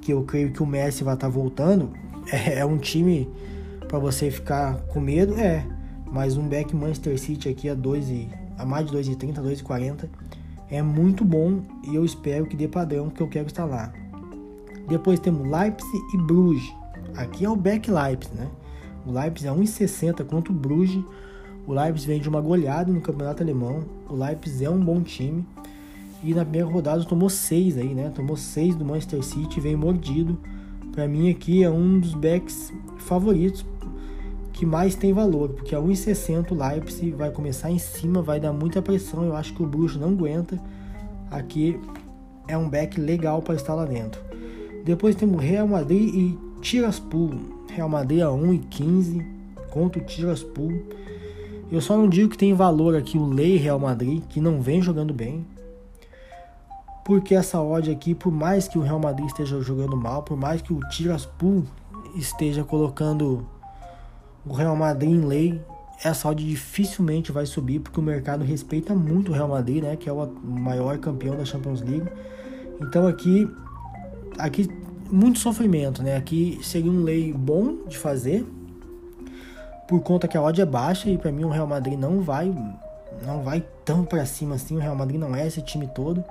que 0.00 0.12
eu 0.12 0.22
creio 0.24 0.52
que 0.52 0.62
o 0.62 0.66
Messi 0.66 1.04
vai 1.04 1.14
estar 1.14 1.28
voltando, 1.28 1.92
é, 2.32 2.60
é 2.60 2.64
um 2.64 2.78
time 2.78 3.28
para 3.86 3.98
você 3.98 4.30
ficar 4.30 4.76
com 4.86 5.00
medo, 5.00 5.34
é, 5.38 5.66
mas 6.06 6.36
um 6.36 6.48
back 6.48 6.74
Manchester 6.74 7.18
City 7.18 7.48
aqui 7.48 7.68
a 7.68 7.74
2 7.74 8.08
e 8.08 8.28
a 8.56 8.64
mais 8.64 8.90
de 8.90 8.96
2,30, 8.96 9.34
2,40 9.34 10.08
é 10.70 10.82
muito 10.82 11.24
bom 11.24 11.60
e 11.82 11.94
eu 11.94 12.04
espero 12.04 12.46
que 12.46 12.56
dê 12.56 12.68
padrão 12.68 13.10
que 13.10 13.20
eu 13.20 13.28
quero 13.28 13.48
lá. 13.66 13.92
Depois 14.88 15.18
temos 15.18 15.48
Leipzig 15.48 15.98
e 16.14 16.16
Bruges. 16.18 16.72
Aqui 17.16 17.44
é 17.44 17.50
o 17.50 17.56
back 17.56 17.90
Leipzig, 17.90 18.34
né? 18.36 18.48
O 19.06 19.12
Leipzig 19.12 19.48
é 19.48 19.52
1,60 19.52 20.24
contra 20.24 20.52
o 20.52 20.56
Bruges. 20.56 21.02
O 21.66 21.72
Leipzig 21.72 22.06
vem 22.06 22.20
de 22.20 22.28
uma 22.28 22.40
goleada 22.40 22.92
no 22.92 23.00
campeonato 23.00 23.42
alemão. 23.42 23.84
O 24.08 24.14
Leipzig 24.14 24.64
é 24.64 24.70
um 24.70 24.82
bom 24.82 25.00
time. 25.02 25.44
E 26.22 26.34
na 26.34 26.42
primeira 26.42 26.68
rodada 26.68 27.02
tomou 27.04 27.30
6 27.30 27.78
aí, 27.78 27.94
né? 27.94 28.10
Tomou 28.14 28.36
6 28.36 28.76
do 28.76 28.84
Manchester 28.84 29.22
City, 29.22 29.60
vem 29.60 29.74
mordido. 29.74 30.38
Para 30.92 31.08
mim 31.08 31.30
aqui 31.30 31.62
é 31.62 31.70
um 31.70 31.98
dos 31.98 32.14
backs 32.14 32.72
favoritos 32.98 33.64
que 34.60 34.66
mais 34.66 34.94
tem 34.94 35.10
valor, 35.10 35.48
porque 35.48 35.74
a 35.74 35.78
1,60 35.78 36.50
o 36.50 36.54
Leipzig 36.54 37.12
vai 37.12 37.30
começar 37.30 37.70
em 37.70 37.78
cima, 37.78 38.20
vai 38.20 38.38
dar 38.38 38.52
muita 38.52 38.82
pressão. 38.82 39.24
Eu 39.24 39.34
acho 39.34 39.54
que 39.54 39.62
o 39.62 39.66
Bruges 39.66 39.98
não 39.98 40.10
aguenta. 40.10 40.60
Aqui 41.30 41.80
é 42.46 42.58
um 42.58 42.68
back 42.68 43.00
legal 43.00 43.40
para 43.40 43.54
estar 43.54 43.74
lá 43.74 43.86
dentro. 43.86 44.20
Depois 44.84 45.16
temos 45.16 45.42
Real 45.42 45.66
Madrid 45.66 46.14
e 46.14 46.38
Tiraspol. 46.60 47.30
Real 47.70 47.88
Madrid 47.88 48.20
a 48.20 48.26
1,15 48.26 49.24
contra 49.70 50.02
o 50.02 50.04
Tiraspol. 50.04 50.70
Eu 51.72 51.80
só 51.80 51.96
não 51.96 52.06
digo 52.06 52.28
que 52.28 52.36
tem 52.36 52.52
valor 52.52 52.94
aqui 52.94 53.16
o 53.16 53.24
Lei 53.24 53.56
Real 53.56 53.78
Madrid, 53.78 54.22
que 54.28 54.42
não 54.42 54.60
vem 54.60 54.82
jogando 54.82 55.14
bem. 55.14 55.42
Porque 57.02 57.34
essa 57.34 57.62
odd 57.62 57.90
aqui, 57.90 58.14
por 58.14 58.30
mais 58.30 58.68
que 58.68 58.78
o 58.78 58.82
Real 58.82 59.00
Madrid 59.00 59.26
esteja 59.26 59.58
jogando 59.62 59.96
mal, 59.96 60.22
por 60.22 60.36
mais 60.36 60.60
que 60.60 60.70
o 60.70 60.80
Tiraspol 60.90 61.62
esteja 62.14 62.62
colocando 62.62 63.46
o 64.46 64.52
Real 64.52 64.76
Madrid 64.76 65.10
em 65.10 65.24
lei, 65.24 65.60
essa 66.02 66.28
odd 66.28 66.44
dificilmente 66.44 67.30
vai 67.30 67.44
subir 67.44 67.80
porque 67.80 68.00
o 68.00 68.02
mercado 68.02 68.44
respeita 68.44 68.94
muito 68.94 69.30
o 69.30 69.34
Real 69.34 69.48
Madrid, 69.48 69.82
né, 69.82 69.96
que 69.96 70.08
é 70.08 70.12
o 70.12 70.26
maior 70.42 70.96
campeão 70.98 71.36
da 71.36 71.44
Champions 71.44 71.80
League. 71.80 72.08
Então 72.80 73.06
aqui 73.06 73.48
aqui 74.38 74.68
muito 75.10 75.38
sofrimento, 75.38 76.02
né? 76.02 76.16
Aqui 76.16 76.58
seria 76.62 76.90
um 76.90 77.02
lei 77.02 77.32
bom 77.32 77.84
de 77.86 77.98
fazer 77.98 78.46
por 79.86 80.00
conta 80.00 80.28
que 80.28 80.36
a 80.36 80.42
odd 80.42 80.60
é 80.60 80.64
baixa 80.64 81.10
e 81.10 81.18
para 81.18 81.32
mim 81.32 81.44
o 81.44 81.48
Real 81.48 81.66
Madrid 81.66 81.98
não 81.98 82.20
vai 82.20 82.54
não 83.26 83.42
vai 83.42 83.62
tão 83.84 84.04
para 84.04 84.24
cima 84.24 84.54
assim, 84.54 84.76
o 84.76 84.78
Real 84.78 84.94
Madrid 84.94 85.20
não 85.20 85.34
é 85.34 85.46
esse 85.46 85.60
time 85.60 85.86
todo. 85.88 86.24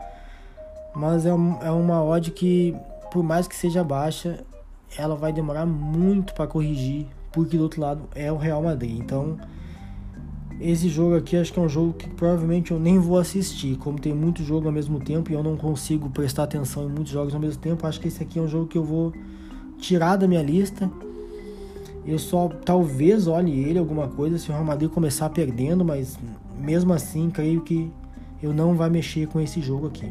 Mas 0.96 1.26
é, 1.26 1.30
é 1.30 1.72
uma 1.72 2.04
odd 2.04 2.32
que 2.32 2.76
por 3.12 3.24
mais 3.24 3.48
que 3.48 3.56
seja 3.56 3.84
baixa, 3.84 4.40
ela 4.98 5.16
vai 5.16 5.34
demorar 5.34 5.66
muito 5.66 6.34
para 6.34 6.48
corrigir, 6.48 7.08
porque 7.32 7.58
do 7.58 7.64
outro 7.64 7.82
lado 7.82 8.02
é 8.16 8.32
o 8.32 8.38
Real 8.38 8.62
Madrid. 8.62 8.98
Então, 9.00 9.38
esse 10.60 10.90
jogo 10.90 11.16
aqui 11.16 11.38
acho 11.38 11.54
que 11.54 11.60
é 11.60 11.62
um 11.62 11.70
jogo 11.70 11.94
que 11.94 12.10
provavelmente 12.10 12.72
eu 12.72 12.80
nem 12.80 13.00
vou 13.00 13.18
assistir, 13.18 13.78
como 13.78 14.00
tem 14.00 14.14
muito 14.14 14.44
jogo 14.44 14.68
ao 14.68 14.74
mesmo 14.74 15.00
tempo 15.00 15.32
e 15.32 15.34
eu 15.34 15.42
não 15.42 15.56
consigo 15.56 16.10
prestar 16.10 16.44
atenção 16.44 16.84
em 16.84 16.90
muitos 16.90 17.12
jogos 17.12 17.34
ao 17.34 17.40
mesmo 17.40 17.62
tempo. 17.62 17.88
Acho 17.88 18.00
que 18.00 18.10
esse 18.10 18.22
aqui 18.22 18.40
é 18.40 18.42
um 18.42 18.48
jogo 18.48 18.68
que 18.68 18.78
eu 18.78 18.84
vou 18.84 19.14
tirar 19.78 20.18
da 20.18 20.28
minha 20.28 20.44
lista. 20.44 20.92
Eu 22.06 22.20
só 22.20 22.50
talvez 22.66 23.28
olhe 23.28 23.52
ele 23.52 23.80
alguma 23.80 24.08
coisa 24.08 24.38
se 24.38 24.50
o 24.50 24.54
Real 24.54 24.66
Madrid 24.66 24.90
começar 24.90 25.30
perdendo, 25.30 25.86
mas 25.86 26.18
mesmo 26.58 26.92
assim 26.92 27.30
creio 27.30 27.62
que 27.62 27.92
eu 28.42 28.54
não 28.54 28.76
vai 28.76 28.90
mexer 28.90 29.28
com 29.28 29.40
esse 29.40 29.62
jogo 29.62 29.88
aqui. 29.88 30.10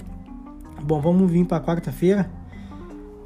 Bom, 0.82 1.00
vamos 1.00 1.30
vir 1.30 1.44
para 1.44 1.62
quarta-feira. 1.62 2.30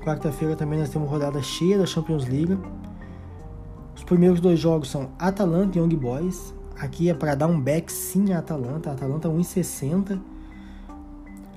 Quarta-feira 0.04 0.56
também 0.56 0.78
nós 0.78 0.88
temos 0.88 1.08
rodada 1.08 1.40
cheia 1.42 1.78
da 1.78 1.86
Champions 1.86 2.26
League. 2.26 2.58
Os 3.94 4.04
primeiros 4.04 4.40
dois 4.40 4.58
jogos 4.58 4.90
são 4.90 5.10
Atalanta 5.18 5.78
e 5.78 5.80
Young 5.80 5.96
Boys. 5.96 6.54
Aqui 6.78 7.08
é 7.08 7.14
para 7.14 7.34
dar 7.34 7.46
um 7.46 7.60
back 7.60 7.92
sim 7.92 8.32
a 8.32 8.38
Atalanta. 8.38 8.90
A 8.90 8.92
Atalanta 8.94 9.28
1,60. 9.28 10.18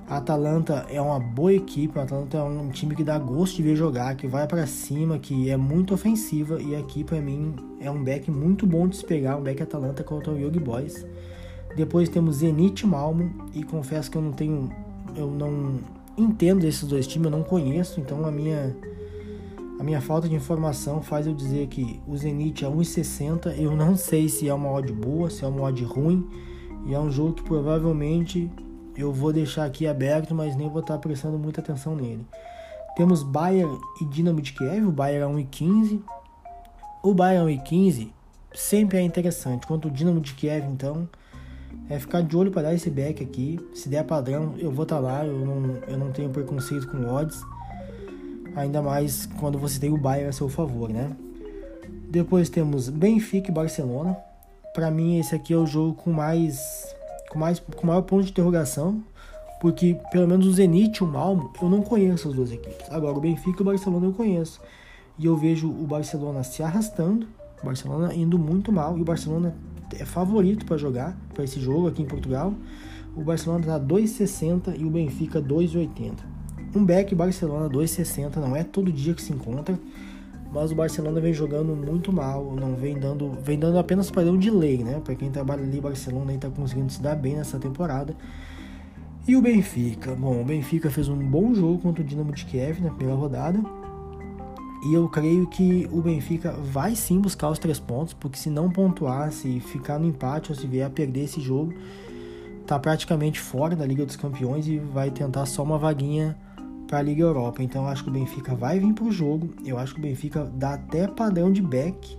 A 0.08 0.18
Atalanta 0.18 0.86
é 0.88 1.00
uma 1.00 1.18
boa 1.18 1.52
equipe. 1.52 1.98
A 1.98 2.02
Atalanta 2.02 2.36
é 2.36 2.42
um 2.42 2.70
time 2.70 2.94
que 2.94 3.02
dá 3.02 3.18
gosto 3.18 3.56
de 3.56 3.62
ver 3.62 3.74
jogar, 3.74 4.14
que 4.14 4.26
vai 4.26 4.46
para 4.46 4.66
cima, 4.66 5.18
que 5.18 5.50
é 5.50 5.56
muito 5.56 5.94
ofensiva. 5.94 6.60
E 6.62 6.76
aqui 6.76 7.02
para 7.02 7.20
mim 7.20 7.56
é 7.80 7.90
um 7.90 8.02
back 8.04 8.30
muito 8.30 8.66
bom 8.66 8.86
de 8.86 8.96
se 8.96 9.04
pegar. 9.04 9.36
Um 9.36 9.42
back 9.42 9.62
Atalanta 9.62 10.04
contra 10.04 10.32
o 10.32 10.38
Young 10.38 10.58
Boys. 10.60 11.04
Depois 11.74 12.08
temos 12.08 12.36
Zenit 12.36 12.86
Malmo. 12.86 13.46
E 13.54 13.62
confesso 13.64 14.10
que 14.10 14.16
eu 14.16 14.22
não 14.22 14.32
tenho. 14.32 14.70
Eu 15.16 15.30
não 15.30 15.80
entendo 16.16 16.64
esses 16.64 16.84
dois 16.84 17.06
times, 17.06 17.26
eu 17.26 17.30
não 17.30 17.42
conheço, 17.42 18.00
então 18.00 18.24
a 18.26 18.30
minha 18.30 18.74
a 19.78 19.82
minha 19.82 20.00
falta 20.00 20.28
de 20.28 20.34
informação 20.34 21.02
faz 21.02 21.26
eu 21.26 21.34
dizer 21.34 21.66
que 21.66 22.00
o 22.06 22.16
Zenit 22.16 22.64
é 22.64 22.68
1,60. 22.68 23.58
Eu 23.58 23.76
não 23.76 23.94
sei 23.94 24.28
se 24.28 24.48
é 24.48 24.54
uma 24.54 24.70
odd 24.70 24.90
boa, 24.92 25.28
se 25.28 25.44
é 25.44 25.48
uma 25.48 25.62
odd 25.62 25.84
ruim. 25.84 26.26
E 26.86 26.94
é 26.94 26.98
um 26.98 27.10
jogo 27.10 27.34
que 27.34 27.42
provavelmente 27.42 28.50
eu 28.96 29.12
vou 29.12 29.32
deixar 29.32 29.66
aqui 29.66 29.86
aberto, 29.86 30.34
mas 30.34 30.56
nem 30.56 30.68
vou 30.68 30.80
estar 30.80 30.96
prestando 30.98 31.38
muita 31.38 31.60
atenção 31.60 31.94
nele. 31.94 32.26
Temos 32.96 33.22
Bayern 33.22 33.78
e 34.00 34.06
Dinamo 34.06 34.40
de 34.40 34.54
Kiev. 34.54 34.86
O 34.86 34.92
Bayern 34.92 35.38
é 35.38 35.44
1,15. 35.44 36.00
O 37.02 37.12
Bayern 37.12 37.54
1,15 37.58 38.08
sempre 38.54 38.96
é 38.96 39.02
interessante. 39.02 39.66
Quanto 39.66 39.88
o 39.88 39.90
Dinamo 39.90 40.20
de 40.20 40.32
Kiev, 40.32 40.66
então, 40.66 41.06
é 41.90 41.98
ficar 41.98 42.22
de 42.22 42.34
olho 42.34 42.50
para 42.50 42.62
dar 42.62 42.74
esse 42.74 42.88
back 42.88 43.22
aqui. 43.22 43.60
Se 43.74 43.90
der 43.90 44.04
padrão, 44.04 44.54
eu 44.56 44.70
vou 44.70 44.84
estar 44.84 44.96
tá 44.96 45.02
lá. 45.02 45.26
Eu 45.26 45.44
não, 45.44 45.76
eu 45.86 45.98
não 45.98 46.10
tenho 46.12 46.30
preconceito 46.30 46.88
com 46.88 47.04
odds. 47.06 47.42
Ainda 48.56 48.80
mais 48.80 49.26
quando 49.38 49.58
você 49.58 49.78
tem 49.78 49.92
o 49.92 49.98
Bayern 49.98 50.30
a 50.30 50.32
seu 50.32 50.48
favor, 50.48 50.88
né? 50.88 51.14
Depois 52.08 52.48
temos 52.48 52.88
Benfica 52.88 53.50
e 53.50 53.54
Barcelona. 53.54 54.16
Para 54.72 54.90
mim 54.90 55.18
esse 55.18 55.34
aqui 55.34 55.52
é 55.52 55.56
o 55.56 55.66
jogo 55.66 55.94
com 55.94 56.10
mais 56.10 56.86
com 57.30 57.38
mais 57.38 57.60
com 57.60 57.86
maior 57.86 58.00
ponto 58.02 58.24
de 58.24 58.30
interrogação, 58.30 59.02
porque 59.60 60.00
pelo 60.10 60.26
menos 60.26 60.46
o 60.46 60.52
Zenit 60.52 61.02
e 61.02 61.04
o 61.04 61.06
Malmo 61.06 61.52
eu 61.60 61.68
não 61.68 61.82
conheço 61.82 62.28
as 62.28 62.34
duas 62.34 62.50
equipes. 62.50 62.90
Agora 62.90 63.18
o 63.18 63.20
Benfica 63.20 63.58
e 63.58 63.62
o 63.62 63.64
Barcelona 63.64 64.06
eu 64.06 64.12
conheço. 64.14 64.58
E 65.18 65.26
eu 65.26 65.36
vejo 65.36 65.68
o 65.68 65.86
Barcelona 65.86 66.42
se 66.42 66.62
arrastando, 66.62 67.28
o 67.62 67.66
Barcelona 67.66 68.14
indo 68.14 68.38
muito 68.38 68.72
mal 68.72 68.96
e 68.96 69.02
o 69.02 69.04
Barcelona 69.04 69.54
é 69.98 70.04
favorito 70.06 70.64
para 70.64 70.78
jogar 70.78 71.14
para 71.34 71.44
esse 71.44 71.60
jogo 71.60 71.88
aqui 71.88 72.02
em 72.02 72.06
Portugal. 72.06 72.54
O 73.14 73.22
Barcelona 73.22 73.60
está 73.60 73.78
2,60 73.78 74.80
e 74.80 74.84
o 74.84 74.90
Benfica 74.90 75.42
2,80. 75.42 76.35
Um 76.74 76.84
back 76.84 77.14
Barcelona 77.14 77.68
2,60 77.68 78.36
não 78.36 78.54
é 78.54 78.62
todo 78.62 78.92
dia 78.92 79.14
que 79.14 79.22
se 79.22 79.32
encontra, 79.32 79.78
mas 80.52 80.70
o 80.72 80.74
Barcelona 80.74 81.20
vem 81.20 81.32
jogando 81.32 81.74
muito 81.74 82.12
mal, 82.12 82.54
não 82.54 82.74
vem 82.74 82.98
dando, 82.98 83.32
vem 83.42 83.58
dando 83.58 83.78
apenas 83.78 84.10
padrão 84.10 84.38
de 84.38 84.50
lei, 84.50 84.84
né? 84.84 85.00
Para 85.02 85.14
quem 85.14 85.30
trabalha 85.30 85.62
ali, 85.62 85.80
Barcelona 85.80 86.34
está 86.34 86.50
conseguindo 86.50 86.92
se 86.92 87.00
dar 87.00 87.14
bem 87.14 87.36
nessa 87.36 87.58
temporada. 87.58 88.14
E 89.26 89.34
o 89.34 89.42
Benfica, 89.42 90.14
bom, 90.14 90.40
o 90.40 90.44
Benfica 90.44 90.90
fez 90.90 91.08
um 91.08 91.16
bom 91.16 91.54
jogo 91.54 91.78
contra 91.78 92.02
o 92.02 92.06
Dinamo 92.06 92.32
de 92.32 92.44
Kiev 92.44 92.80
na 92.80 92.90
primeira 92.90 93.18
rodada 93.18 93.60
e 94.86 94.94
eu 94.94 95.08
creio 95.08 95.48
que 95.48 95.88
o 95.90 96.00
Benfica 96.00 96.52
vai 96.52 96.94
sim 96.94 97.20
buscar 97.20 97.50
os 97.50 97.58
três 97.58 97.80
pontos, 97.80 98.14
porque 98.14 98.38
se 98.38 98.48
não 98.48 98.70
pontuar, 98.70 99.32
se 99.32 99.58
ficar 99.58 99.98
no 99.98 100.06
empate 100.06 100.52
ou 100.52 100.56
se 100.56 100.64
vier 100.64 100.86
a 100.86 100.90
perder 100.90 101.24
esse 101.24 101.40
jogo, 101.40 101.74
tá 102.64 102.78
praticamente 102.78 103.40
fora 103.40 103.74
da 103.74 103.84
Liga 103.84 104.06
dos 104.06 104.14
Campeões 104.14 104.68
e 104.68 104.78
vai 104.78 105.10
tentar 105.10 105.44
só 105.46 105.64
uma 105.64 105.76
vaguinha 105.76 106.36
para 106.86 106.98
a 106.98 107.02
Liga 107.02 107.22
Europa. 107.22 107.62
Então 107.62 107.84
eu 107.84 107.88
acho 107.88 108.04
que 108.04 108.10
o 108.10 108.12
Benfica 108.12 108.54
vai 108.54 108.78
vir 108.78 108.92
pro 108.92 109.10
jogo. 109.10 109.50
Eu 109.64 109.78
acho 109.78 109.94
que 109.94 110.00
o 110.00 110.02
Benfica 110.02 110.44
dá 110.54 110.74
até 110.74 111.06
padrão 111.06 111.52
de 111.52 111.62
back, 111.62 112.18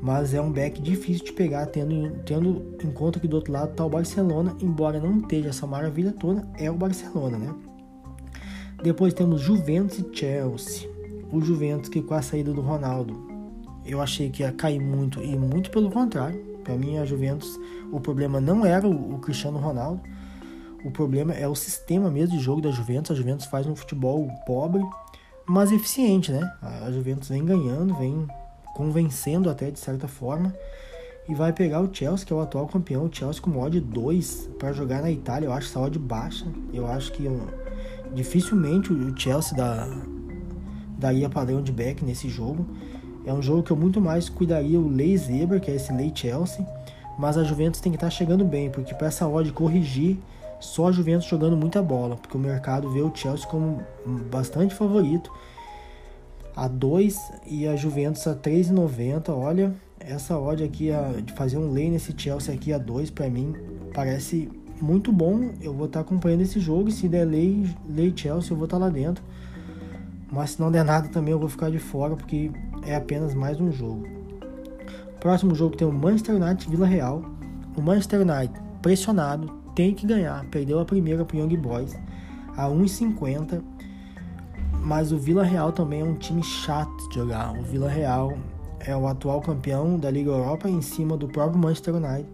mas 0.00 0.34
é 0.34 0.40
um 0.40 0.50
back 0.50 0.80
difícil 0.80 1.24
de 1.24 1.32
pegar, 1.32 1.66
tendo, 1.66 2.10
tendo 2.24 2.76
em 2.82 2.90
conta 2.90 3.20
que 3.20 3.28
do 3.28 3.36
outro 3.36 3.52
lado 3.52 3.74
tá 3.74 3.84
o 3.84 3.90
Barcelona, 3.90 4.56
embora 4.60 4.98
não 4.98 5.18
esteja 5.18 5.48
essa 5.50 5.66
maravilha 5.66 6.12
toda, 6.12 6.46
é 6.58 6.70
o 6.70 6.74
Barcelona, 6.74 7.38
né? 7.38 7.54
Depois 8.82 9.12
temos 9.12 9.42
Juventus 9.42 9.98
e 9.98 10.16
Chelsea 10.16 10.88
o 11.32 11.40
Juventus 11.40 11.88
que 11.88 12.02
com 12.02 12.14
a 12.14 12.22
saída 12.22 12.52
do 12.52 12.60
Ronaldo 12.60 13.28
eu 13.84 14.00
achei 14.00 14.30
que 14.30 14.42
ia 14.42 14.52
cair 14.52 14.80
muito 14.80 15.22
e 15.22 15.36
muito 15.36 15.70
pelo 15.70 15.90
contrário. 15.90 16.38
Para 16.62 16.76
mim 16.76 16.98
a 16.98 17.04
Juventus 17.04 17.58
o 17.90 18.00
problema 18.00 18.40
não 18.40 18.64
era 18.64 18.86
o, 18.86 19.14
o, 19.14 19.18
Cristiano 19.18 19.58
Ronaldo, 19.58 20.02
o 20.84 20.90
problema 20.90 21.34
é 21.34 21.46
o 21.46 21.54
sistema 21.54 22.10
mesmo 22.10 22.36
de 22.36 22.42
jogo 22.42 22.60
da 22.60 22.70
Juventus. 22.70 23.10
A 23.10 23.14
Juventus 23.14 23.46
faz 23.46 23.66
um 23.66 23.76
futebol 23.76 24.28
pobre, 24.46 24.82
mas 25.46 25.70
eficiente, 25.72 26.32
né? 26.32 26.50
A 26.62 26.90
Juventus 26.90 27.28
vem 27.28 27.44
ganhando, 27.44 27.94
vem 27.94 28.26
convencendo 28.74 29.50
até 29.50 29.70
de 29.70 29.78
certa 29.78 30.08
forma 30.08 30.54
e 31.28 31.34
vai 31.34 31.52
pegar 31.52 31.80
o 31.80 31.94
Chelsea, 31.94 32.26
que 32.26 32.32
é 32.32 32.36
o 32.36 32.40
atual 32.40 32.66
campeão, 32.66 33.04
o 33.04 33.14
Chelsea 33.14 33.42
com 33.42 33.58
odd 33.58 33.78
2 33.78 34.50
para 34.58 34.72
jogar 34.72 35.02
na 35.02 35.10
Itália. 35.10 35.46
Eu 35.46 35.52
acho 35.52 35.68
essa 35.68 35.80
odd 35.80 35.98
baixa. 35.98 36.46
Eu 36.72 36.86
acho 36.86 37.12
que 37.12 37.28
dificilmente 38.14 38.92
o 38.92 39.16
Chelsea 39.16 39.56
da 39.56 39.88
daria 40.98 41.28
padrão 41.28 41.62
de 41.62 41.72
back 41.72 42.04
nesse 42.04 42.28
jogo. 42.28 42.66
É 43.24 43.32
um 43.32 43.42
jogo 43.42 43.62
que 43.62 43.70
eu 43.70 43.76
muito 43.76 44.00
mais 44.00 44.28
cuidaria 44.28 44.78
o 44.78 44.88
Lei 44.88 45.16
Zebra, 45.16 45.60
que 45.60 45.70
é 45.70 45.74
esse 45.74 45.92
Lei 45.92 46.10
Chelsea, 46.14 46.66
mas 47.18 47.36
a 47.36 47.44
Juventus 47.44 47.80
tem 47.80 47.92
que 47.92 47.96
estar 47.96 48.06
tá 48.06 48.10
chegando 48.10 48.44
bem, 48.44 48.70
porque 48.70 48.94
para 48.94 49.08
essa 49.08 49.28
odd 49.28 49.52
corrigir, 49.52 50.18
só 50.60 50.88
a 50.88 50.92
Juventus 50.92 51.26
jogando 51.26 51.56
muita 51.56 51.82
bola, 51.82 52.16
porque 52.16 52.36
o 52.36 52.40
mercado 52.40 52.90
vê 52.90 53.00
o 53.00 53.10
Chelsea 53.14 53.48
como 53.48 53.82
bastante 54.30 54.74
favorito 54.74 55.32
a 56.54 56.68
2 56.68 57.32
e 57.46 57.66
a 57.66 57.74
Juventus 57.74 58.26
a 58.26 58.34
3,90. 58.34 59.30
Olha, 59.30 59.74
essa 59.98 60.38
odd 60.38 60.62
aqui 60.62 60.92
a, 60.92 61.12
de 61.24 61.32
fazer 61.32 61.56
um 61.56 61.70
lei 61.70 61.90
nesse 61.90 62.14
Chelsea 62.16 62.54
aqui 62.54 62.72
a 62.72 62.78
2 62.78 63.10
para 63.10 63.28
mim 63.30 63.54
parece 63.94 64.50
muito 64.80 65.10
bom. 65.12 65.50
Eu 65.60 65.72
vou 65.72 65.86
estar 65.86 66.00
tá 66.00 66.06
acompanhando 66.06 66.42
esse 66.42 66.60
jogo 66.60 66.88
e 66.88 66.92
se 66.92 67.08
der 67.08 67.24
lei, 67.24 67.66
lei 67.88 68.12
Chelsea 68.14 68.52
eu 68.52 68.56
vou 68.56 68.66
estar 68.66 68.78
tá 68.78 68.84
lá 68.84 68.90
dentro. 68.90 69.24
Mas 70.30 70.50
se 70.50 70.60
não 70.60 70.70
der 70.70 70.84
nada 70.84 71.08
também 71.08 71.32
eu 71.32 71.38
vou 71.38 71.48
ficar 71.48 71.70
de 71.70 71.78
fora 71.78 72.14
porque 72.14 72.50
é 72.84 72.94
apenas 72.94 73.34
mais 73.34 73.60
um 73.60 73.72
jogo. 73.72 74.06
Próximo 75.18 75.54
jogo 75.54 75.76
tem 75.76 75.86
o 75.86 75.92
Manchester 75.92 76.36
United 76.36 76.68
Vila 76.70 76.86
Real. 76.86 77.22
O 77.76 77.82
Manchester 77.82 78.20
United 78.20 78.52
pressionado 78.80 79.59
tem 79.74 79.94
que 79.94 80.06
ganhar. 80.06 80.44
Perdeu 80.46 80.80
a 80.80 80.84
primeira 80.84 81.24
para 81.24 81.36
o 81.36 81.40
Young 81.40 81.56
Boys 81.56 81.96
a 82.56 82.66
1,50. 82.66 83.62
Mas 84.82 85.12
o 85.12 85.18
Vila 85.18 85.42
Real 85.42 85.72
também 85.72 86.00
é 86.00 86.04
um 86.04 86.14
time 86.14 86.42
chato 86.42 87.08
de 87.08 87.16
jogar. 87.16 87.52
O 87.58 87.62
Vila 87.62 87.88
Real 87.88 88.36
é 88.80 88.96
o 88.96 89.06
atual 89.06 89.40
campeão 89.40 89.98
da 89.98 90.10
Liga 90.10 90.30
Europa 90.30 90.68
em 90.68 90.80
cima 90.80 91.16
do 91.16 91.28
próprio 91.28 91.60
Manchester 91.60 91.94
United. 91.94 92.26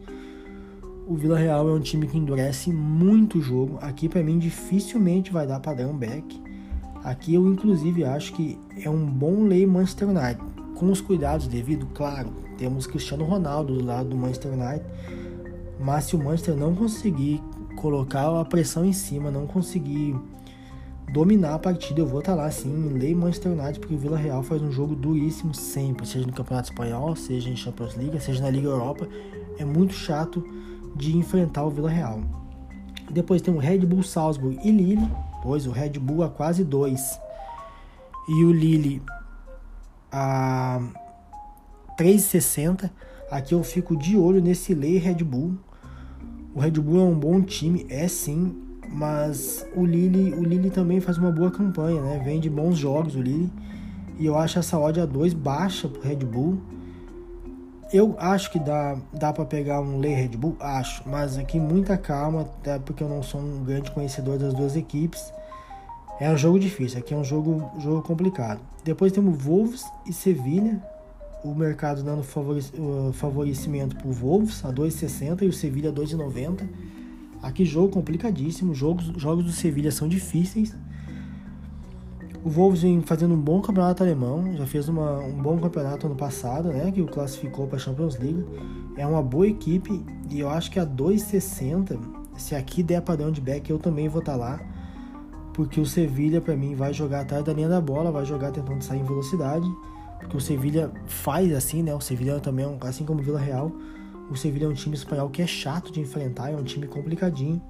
O 1.06 1.14
Vila 1.14 1.38
Real 1.38 1.68
é 1.68 1.72
um 1.72 1.80
time 1.80 2.06
que 2.06 2.18
endurece 2.18 2.72
muito 2.72 3.38
o 3.38 3.42
jogo. 3.42 3.78
Aqui 3.80 4.08
para 4.08 4.22
mim 4.22 4.38
dificilmente 4.38 5.32
vai 5.32 5.46
dar 5.46 5.60
padrão 5.60 5.96
back. 5.96 6.40
Aqui 7.04 7.34
eu 7.34 7.46
inclusive 7.46 8.04
acho 8.04 8.32
que 8.32 8.58
é 8.82 8.90
um 8.90 9.06
bom 9.06 9.44
lei 9.44 9.64
Manchester 9.64 10.08
United, 10.08 10.40
com 10.74 10.90
os 10.90 11.00
cuidados 11.00 11.46
devido, 11.46 11.86
claro. 11.94 12.30
Temos 12.58 12.86
Cristiano 12.86 13.24
Ronaldo 13.24 13.78
do 13.78 13.84
lado 13.84 14.08
do 14.08 14.16
Manchester 14.16 14.52
United, 14.52 14.84
mas 15.78 16.04
se 16.04 16.16
o 16.16 16.18
Manchester 16.18 16.56
não 16.56 16.74
conseguir 16.74 17.42
colocar 17.76 18.40
a 18.40 18.44
pressão 18.44 18.84
em 18.84 18.92
cima, 18.92 19.30
não 19.30 19.46
conseguir 19.46 20.16
dominar 21.12 21.54
a 21.54 21.58
partida. 21.58 22.00
Eu 22.00 22.06
vou 22.06 22.20
estar 22.20 22.34
tá 22.34 22.42
lá 22.42 22.50
sim, 22.50 22.90
lei 22.94 23.14
Manchester 23.14 23.52
United, 23.52 23.80
porque 23.80 23.94
o 23.94 23.98
Vila 23.98 24.16
Real 24.16 24.42
faz 24.42 24.62
um 24.62 24.70
jogo 24.70 24.94
duríssimo 24.94 25.54
sempre, 25.54 26.06
seja 26.06 26.26
no 26.26 26.32
Campeonato 26.32 26.70
Espanhol, 26.70 27.14
seja 27.14 27.48
em 27.50 27.56
Champions 27.56 27.94
League, 27.94 28.18
seja 28.20 28.42
na 28.42 28.50
Liga 28.50 28.68
Europa. 28.68 29.08
É 29.58 29.64
muito 29.64 29.94
chato 29.94 30.44
de 30.94 31.16
enfrentar 31.16 31.64
o 31.64 31.70
Vila 31.70 31.90
Real. 31.90 32.20
Depois 33.10 33.40
tem 33.40 33.54
o 33.54 33.58
Red 33.58 33.78
Bull 33.78 34.02
Salzburg 34.02 34.58
e 34.64 34.70
Lille, 34.70 35.08
pois 35.42 35.66
o 35.66 35.70
Red 35.70 35.90
Bull 35.90 36.24
a 36.24 36.28
quase 36.28 36.64
2 36.64 37.20
e 38.28 38.44
o 38.44 38.52
Lille 38.52 39.00
a 40.10 40.80
3,60. 41.98 42.90
Aqui 43.30 43.54
eu 43.54 43.62
fico 43.62 43.96
de 43.96 44.16
olho 44.16 44.40
nesse 44.40 44.74
Lei 44.74 44.98
Red 44.98 45.22
Bull. 45.22 45.56
O 46.56 46.58
Red 46.58 46.70
Bull 46.70 47.00
é 47.00 47.04
um 47.04 47.18
bom 47.18 47.42
time, 47.42 47.84
é 47.90 48.08
sim, 48.08 48.56
mas 48.88 49.66
o 49.76 49.84
Lille, 49.84 50.32
o 50.32 50.42
Lille 50.42 50.70
também 50.70 51.02
faz 51.02 51.18
uma 51.18 51.30
boa 51.30 51.50
campanha, 51.50 52.00
né? 52.00 52.22
Vende 52.24 52.48
bons 52.48 52.78
jogos 52.78 53.14
o 53.14 53.20
Lille. 53.20 53.52
E 54.18 54.24
eu 54.24 54.38
acho 54.38 54.58
essa 54.58 54.78
odd 54.78 54.98
a 54.98 55.04
2 55.04 55.34
baixa 55.34 55.86
pro 55.86 56.00
Red 56.00 56.24
Bull. 56.24 56.58
Eu 57.92 58.16
acho 58.18 58.50
que 58.50 58.58
dá, 58.58 58.96
dá 59.12 59.34
para 59.34 59.44
pegar 59.44 59.82
um 59.82 59.98
Lei 59.98 60.14
Red 60.14 60.30
Bull, 60.38 60.56
acho, 60.58 61.06
mas 61.06 61.36
aqui 61.36 61.60
muita 61.60 61.98
calma, 61.98 62.40
até 62.40 62.78
porque 62.78 63.04
eu 63.04 63.08
não 63.10 63.22
sou 63.22 63.38
um 63.38 63.62
grande 63.62 63.90
conhecedor 63.90 64.38
das 64.38 64.54
duas 64.54 64.76
equipes. 64.76 65.30
É 66.18 66.30
um 66.30 66.38
jogo 66.38 66.58
difícil, 66.58 67.00
aqui 67.00 67.12
é 67.12 67.16
um 67.18 67.24
jogo, 67.24 67.70
jogo 67.78 68.00
complicado. 68.00 68.60
Depois 68.82 69.12
temos 69.12 69.44
Wolves 69.44 69.84
e 70.06 70.12
Sevilha. 70.14 70.82
O 71.46 71.54
mercado 71.54 72.02
dando 72.02 72.24
favorecimento 73.12 73.94
para 73.94 74.08
o 74.08 74.12
Wolves 74.12 74.64
a 74.64 74.72
2,60 74.72 75.42
e 75.42 75.46
o 75.46 75.52
Sevilha 75.52 75.90
a 75.90 75.92
2,90. 75.92 76.68
Aqui 77.40 77.64
jogo 77.64 77.88
complicadíssimo, 77.88 78.74
jogos, 78.74 79.12
jogos 79.16 79.44
do 79.44 79.52
Sevilha 79.52 79.92
são 79.92 80.08
difíceis. 80.08 80.74
O 82.42 82.50
Wolves 82.50 82.82
vem 82.82 83.00
fazendo 83.00 83.34
um 83.34 83.40
bom 83.40 83.60
campeonato 83.60 84.02
alemão, 84.02 84.56
já 84.56 84.66
fez 84.66 84.88
uma, 84.88 85.20
um 85.20 85.40
bom 85.40 85.56
campeonato 85.58 86.08
ano 86.08 86.16
passado, 86.16 86.70
né, 86.70 86.90
que 86.90 87.00
o 87.00 87.06
classificou 87.06 87.68
para 87.68 87.76
a 87.76 87.80
Champions 87.80 88.18
League. 88.18 88.44
É 88.96 89.06
uma 89.06 89.22
boa 89.22 89.46
equipe 89.46 90.04
e 90.28 90.40
eu 90.40 90.50
acho 90.50 90.68
que 90.68 90.80
a 90.80 90.86
2,60, 90.86 91.96
se 92.36 92.56
aqui 92.56 92.82
der 92.82 93.02
padrão 93.02 93.30
de 93.30 93.40
back, 93.40 93.70
eu 93.70 93.78
também 93.78 94.08
vou 94.08 94.18
estar 94.18 94.32
tá 94.32 94.38
lá 94.38 94.60
porque 95.52 95.80
o 95.80 95.86
Sevilha 95.86 96.40
para 96.40 96.56
mim 96.56 96.74
vai 96.74 96.92
jogar 96.92 97.20
atrás 97.20 97.44
da 97.44 97.52
linha 97.52 97.68
da 97.68 97.80
bola, 97.80 98.10
vai 98.10 98.26
jogar 98.26 98.50
tentando 98.50 98.82
sair 98.82 99.00
em 99.00 99.04
velocidade, 99.04 99.66
porque 100.18 100.36
o 100.36 100.40
Sevilha 100.40 100.90
faz 101.06 101.52
assim, 101.52 101.82
né? 101.82 101.94
O 101.94 102.00
Sevilha 102.00 102.40
também, 102.40 102.64
é 102.64 102.86
assim 102.86 103.04
como 103.04 103.20
o 103.20 103.22
Vila 103.22 103.38
Real, 103.38 103.72
o 104.30 104.36
Sevilha 104.36 104.64
é 104.66 104.68
um 104.68 104.74
time 104.74 104.94
espanhol 104.94 105.30
que 105.30 105.42
é 105.42 105.46
chato 105.46 105.92
de 105.92 106.00
enfrentar, 106.00 106.50
é 106.50 106.56
um 106.56 106.64
time 106.64 106.86
complicadinho. 106.86 107.60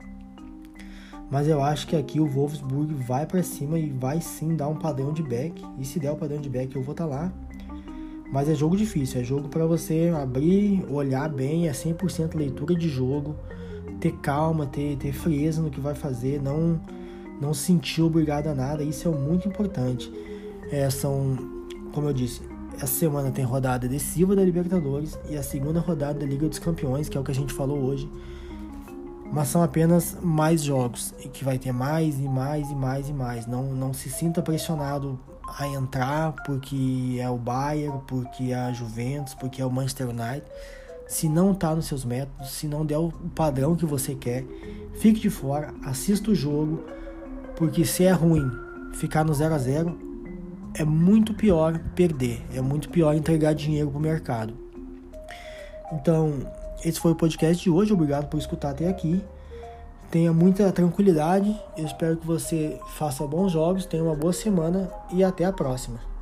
Mas 1.30 1.48
eu 1.48 1.60
acho 1.60 1.86
que 1.86 1.96
aqui 1.96 2.20
o 2.20 2.26
Wolfsburg 2.26 2.94
vai 2.94 3.26
para 3.26 3.42
cima 3.42 3.78
e 3.78 3.90
vai 3.90 4.20
sim 4.20 4.54
dar 4.54 4.68
um 4.68 4.76
padrão 4.76 5.12
de 5.12 5.22
back. 5.22 5.62
E 5.78 5.84
se 5.84 5.98
der 5.98 6.12
o 6.12 6.16
padrão 6.16 6.40
de 6.40 6.48
back, 6.48 6.74
eu 6.74 6.82
vou 6.82 6.92
estar 6.92 7.04
tá 7.04 7.10
lá. 7.10 7.32
Mas 8.32 8.48
é 8.48 8.54
jogo 8.54 8.76
difícil, 8.76 9.20
é 9.20 9.24
jogo 9.24 9.48
para 9.48 9.66
você 9.66 10.12
abrir, 10.20 10.84
olhar 10.88 11.28
bem, 11.28 11.68
é 11.68 11.72
100% 11.72 12.34
leitura 12.34 12.74
de 12.74 12.88
jogo, 12.88 13.36
ter 14.00 14.12
calma, 14.18 14.66
ter, 14.66 14.96
ter 14.96 15.12
frieza 15.12 15.60
no 15.62 15.70
que 15.70 15.80
vai 15.80 15.94
fazer, 15.94 16.40
não 16.40 16.80
não 17.40 17.52
se 17.52 17.66
sentir 17.66 18.00
obrigado 18.02 18.46
a 18.46 18.54
nada, 18.54 18.82
isso 18.82 19.06
é 19.06 19.10
muito 19.10 19.46
importante. 19.46 20.10
É, 20.70 20.88
são, 20.88 21.36
como 21.96 22.10
eu 22.10 22.12
disse, 22.12 22.42
essa 22.74 22.88
semana 22.88 23.30
tem 23.30 23.42
rodada 23.42 23.88
decisiva 23.88 24.36
da 24.36 24.44
Libertadores 24.44 25.18
e 25.30 25.34
a 25.34 25.42
segunda 25.42 25.80
rodada 25.80 26.18
da 26.18 26.26
Liga 26.26 26.46
dos 26.46 26.58
Campeões, 26.58 27.08
que 27.08 27.16
é 27.16 27.20
o 27.20 27.24
que 27.24 27.30
a 27.30 27.34
gente 27.34 27.54
falou 27.54 27.78
hoje. 27.78 28.06
Mas 29.32 29.48
são 29.48 29.62
apenas 29.62 30.14
mais 30.20 30.62
jogos 30.62 31.14
e 31.24 31.28
que 31.30 31.42
vai 31.42 31.58
ter 31.58 31.72
mais 31.72 32.18
e 32.20 32.28
mais 32.28 32.70
e 32.70 32.74
mais 32.74 33.08
e 33.08 33.14
mais. 33.14 33.46
Não, 33.46 33.74
não 33.74 33.94
se 33.94 34.10
sinta 34.10 34.42
pressionado 34.42 35.18
a 35.58 35.66
entrar 35.68 36.32
porque 36.44 37.16
é 37.18 37.30
o 37.30 37.38
Bayern, 37.38 38.02
porque 38.06 38.52
é 38.52 38.56
a 38.56 38.74
Juventus, 38.74 39.32
porque 39.32 39.62
é 39.62 39.64
o 39.64 39.70
Manchester 39.70 40.10
United. 40.10 40.44
Se 41.08 41.30
não 41.30 41.52
está 41.52 41.74
nos 41.74 41.86
seus 41.86 42.04
métodos, 42.04 42.50
se 42.50 42.68
não 42.68 42.84
der 42.84 42.98
o 42.98 43.10
padrão 43.34 43.74
que 43.74 43.86
você 43.86 44.14
quer, 44.14 44.44
fique 44.96 45.18
de 45.18 45.30
fora, 45.30 45.72
assista 45.82 46.30
o 46.30 46.34
jogo 46.34 46.84
porque 47.56 47.86
se 47.86 48.04
é 48.04 48.12
ruim 48.12 48.46
ficar 48.92 49.24
no 49.24 49.32
0 49.32 49.54
a 49.54 49.58
0 49.58 50.05
é 50.78 50.84
muito 50.84 51.34
pior 51.34 51.78
perder, 51.94 52.42
é 52.54 52.60
muito 52.60 52.88
pior 52.88 53.14
entregar 53.14 53.54
dinheiro 53.54 53.90
para 53.90 53.98
o 53.98 54.00
mercado. 54.00 54.54
Então, 55.92 56.40
esse 56.84 57.00
foi 57.00 57.12
o 57.12 57.16
podcast 57.16 57.62
de 57.62 57.70
hoje. 57.70 57.92
Obrigado 57.92 58.28
por 58.28 58.38
escutar 58.38 58.70
até 58.70 58.88
aqui. 58.88 59.22
Tenha 60.10 60.32
muita 60.32 60.70
tranquilidade. 60.72 61.54
Eu 61.76 61.86
espero 61.86 62.16
que 62.16 62.26
você 62.26 62.78
faça 62.94 63.26
bons 63.26 63.52
jogos, 63.52 63.86
tenha 63.86 64.02
uma 64.02 64.14
boa 64.14 64.32
semana 64.32 64.90
e 65.12 65.24
até 65.24 65.44
a 65.44 65.52
próxima. 65.52 66.15